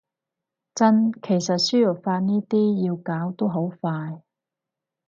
[0.73, 4.23] 真，其實輸入法呢啲要搞都好快